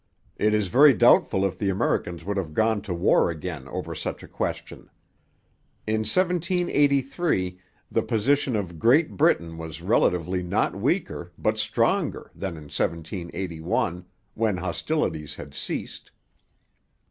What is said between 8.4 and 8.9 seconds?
of